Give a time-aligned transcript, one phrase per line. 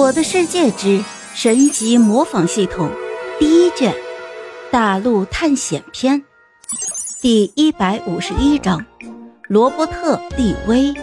[0.00, 2.90] 我的世界之神级模仿系统
[3.38, 3.94] 第一卷
[4.70, 6.24] 大陆探险篇
[7.20, 8.82] 第一百五十一章
[9.46, 10.94] 罗伯特立威。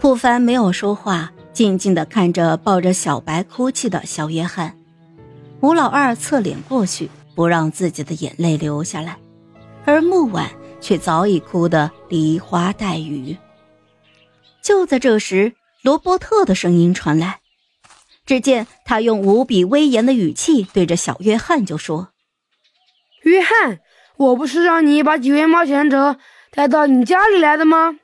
[0.00, 4.74] 不凡没有说话，静静的看着抱着小白哭泣的小约翰。
[5.60, 9.18] 吴老二侧脸过去，不让自己的眼泪流下来，
[9.84, 10.50] 而木婉
[10.80, 13.36] 却早已哭得梨花带雨。
[14.62, 17.40] 就在这时，罗伯特的声音传来。
[18.28, 22.10] 只见他用无比威严的语气对着小约翰就说
[23.24, 23.80] ：“约翰，
[24.18, 26.18] 我不是让你把几位冒险者
[26.50, 27.98] 带到你家里来的吗？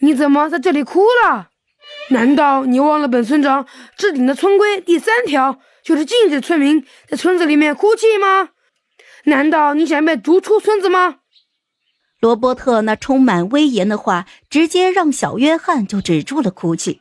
[0.00, 1.50] 你怎么在这里哭了？
[2.08, 3.64] 难道你忘了本村长
[3.96, 8.48] 制定的村规第三条就是禁止村民在村子里面哭泣吗？
[9.26, 11.18] 难道你想被逐出村子吗？”
[12.18, 17.00] 罗伯特那充满威严的话，直接让小约翰就止住了哭泣。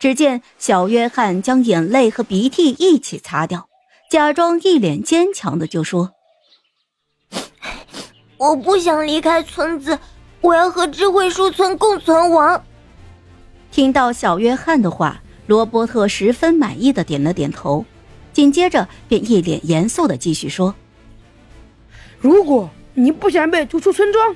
[0.00, 3.68] 只见小约翰将眼泪和鼻涕一起擦掉，
[4.10, 6.12] 假装一脸坚强的就说
[8.38, 9.98] ：“我不想离开村子，
[10.40, 12.64] 我要和智慧树村共存亡。”
[13.70, 17.84] 听到小约翰的话，罗伯特十分满意的点了点头，
[18.32, 20.74] 紧接着便一脸严肃的继续说
[22.18, 24.34] ：“如果你不想被逐出村庄，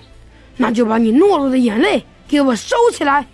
[0.59, 3.27] 那就把你懦弱的眼泪给我收起来。”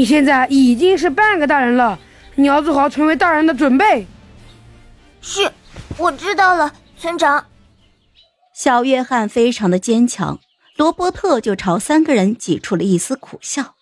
[0.00, 1.98] 你现在已经是半个大人了，
[2.36, 4.06] 你要做好成为大人的准备。
[5.20, 5.52] 是，
[5.98, 7.44] 我知道了，村长。
[8.54, 10.40] 小约翰非常的坚强，
[10.76, 13.74] 罗伯特就朝三个人挤出了一丝苦笑。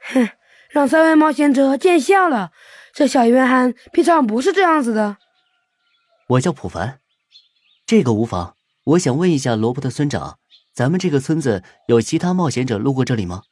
[0.00, 0.30] 哼，
[0.68, 2.50] 让三位冒险者见笑了。
[2.92, 5.18] 这小约翰平常不是这样子的。
[6.26, 6.98] 我叫普凡，
[7.86, 8.56] 这个无妨。
[8.82, 10.40] 我想问一下罗伯特村长，
[10.74, 13.44] 咱们这个村子有其他冒险者路过这里吗？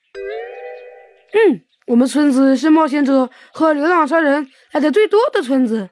[1.37, 5.91] 嗯，我们村子是冒险者和流浪商人来的最多的村子。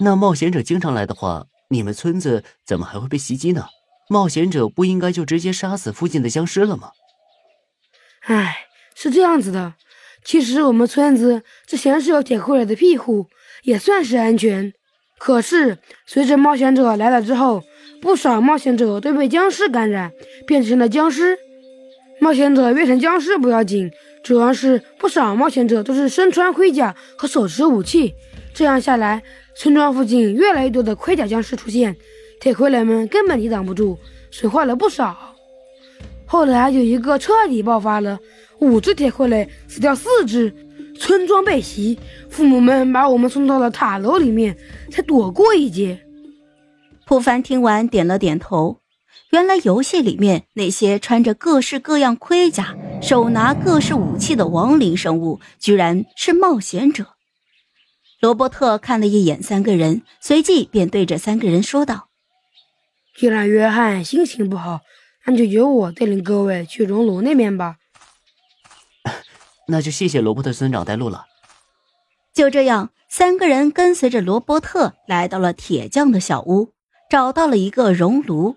[0.00, 3.66] 那冒险者经常来的话，你们村子怎么还会被袭击呢？
[4.08, 6.90] 冒险者不应该就直接杀死附近的僵尸了吗？
[8.22, 8.66] 唉，
[8.96, 9.74] 是这样子的。
[10.24, 13.28] 其实我们村子之前是有铁傀儡的庇护，
[13.62, 14.72] 也算是安全。
[15.18, 17.62] 可是随着冒险者来了之后，
[18.02, 20.10] 不少冒险者都被僵尸感染，
[20.46, 21.38] 变成了僵尸。
[22.20, 23.90] 冒险者变成僵尸不要紧，
[24.22, 28.14] 主要是不少冒险者都是身穿盔甲和手持武器，
[28.52, 29.22] 这样下来，
[29.56, 31.96] 村庄附近越来越多的盔甲僵尸出现，
[32.38, 33.98] 铁傀儡们根本抵挡不住，
[34.30, 35.16] 损坏了不少。
[36.26, 38.18] 后来有一个彻底爆发了，
[38.58, 40.52] 五只铁傀儡死掉四只，
[40.98, 41.98] 村庄被袭，
[42.28, 44.54] 父母们把我们送到了塔楼里面，
[44.90, 45.98] 才躲过一劫。
[47.06, 48.79] 普凡听完点了点头。
[49.30, 57.14] 原来游戏里面那些穿着各式各样盔甲、手拿各式武器的亡灵生物，居然是冒险者。
[58.20, 62.08] 罗伯特看了一眼三个人，随即便对着三个人说道
[63.16, 64.80] ：“既然约翰心情不好，
[65.24, 67.76] 那就由我带领各位去熔炉那边吧。”
[69.68, 71.26] 那就谢谢罗伯特村长带路了。
[72.34, 76.72] 就这样，三个人跟随着罗伯特来到了铁匠的小屋，
[77.08, 78.56] 找到了一个熔炉。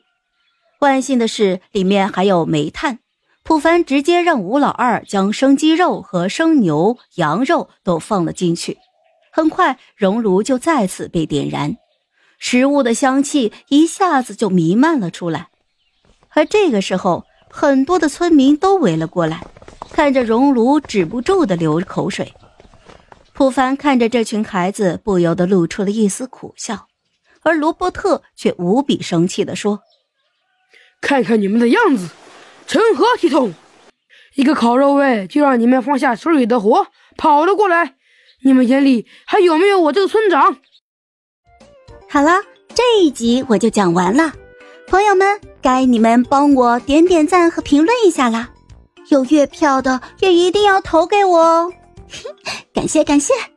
[0.84, 3.00] 万幸的是，里面还有煤炭。
[3.42, 8.80] 普凡直接让吴老二将生鸡肉和生牛、羊肉都放了进去。
[9.32, 11.78] 很快，熔炉就再次被点燃，
[12.38, 15.48] 食物的香气一下子就弥漫了出来。
[16.32, 19.42] 而这个时候，很多的村民都围了过来，
[19.90, 22.34] 看着熔炉，止不住的流口水。
[23.32, 26.88] 普凡看着这群孩子，不由得露出了一丝苦笑，
[27.42, 29.80] 而罗伯特却无比生气地说。
[31.13, 32.09] 看看你们的样子，
[32.66, 33.53] 成何体统？
[34.34, 37.94] 一个烤肉味就让你们放下手里的活跑了过来？
[38.44, 40.57] 你们眼里还有没有我这个村长？
[42.09, 42.41] 好了，
[42.74, 44.34] 这一集我就讲完了，
[44.88, 48.50] 朋友们，该你们帮我点点赞和评论一下啦！
[49.09, 51.74] 有月票的也一定要投给我哦，
[52.74, 53.53] 感 谢感谢。